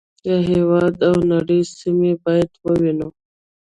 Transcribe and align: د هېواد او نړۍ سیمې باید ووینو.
د 0.25 0.27
هېواد 0.49 0.95
او 1.07 1.15
نړۍ 1.31 1.61
سیمې 1.79 2.13
باید 2.25 2.51
ووینو. 2.65 3.07